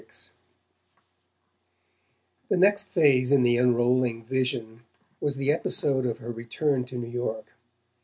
XXVI 0.01 0.31
The 2.49 2.57
next 2.57 2.85
phase 2.91 3.31
in 3.31 3.43
the 3.43 3.57
unrolling 3.57 4.23
vision 4.25 4.81
was 5.19 5.35
the 5.35 5.51
episode 5.51 6.07
of 6.07 6.17
her 6.17 6.31
return 6.31 6.85
to 6.85 6.95
New 6.97 7.05
York. 7.07 7.53